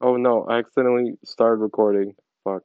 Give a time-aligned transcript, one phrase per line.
[0.00, 2.14] Oh no, I accidentally started recording.
[2.44, 2.62] Fuck.